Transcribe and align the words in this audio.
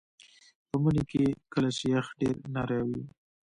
په 0.67 0.75
مني 0.83 1.03
کې 1.11 1.23
کله 1.53 1.69
چې 1.77 1.83
یخ 1.95 2.07
ډیر 2.19 2.35
نری 2.53 2.81
وي 2.87 3.03